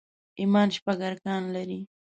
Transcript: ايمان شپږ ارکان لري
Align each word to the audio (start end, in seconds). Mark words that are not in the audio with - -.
ايمان 0.39 0.67
شپږ 0.77 0.99
ارکان 1.09 1.41
لري 1.55 1.79